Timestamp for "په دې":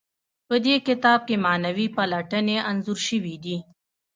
0.47-0.75